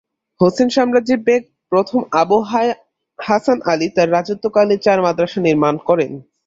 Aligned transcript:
হোসেন 0.39 0.69
সাম্রাজ্যের 0.69 1.19
বেগ 1.27 1.41
প্রথম 1.71 1.99
আবু 2.21 2.37
আই-হাসান 2.53 3.59
আলী 3.71 3.87
তার 3.95 4.07
রাজত্বকালে 4.11 4.75
চার 4.85 4.99
মাদ্রাসা 5.05 5.39
নির্মাণ 5.41 5.75
করেন। 5.87 6.11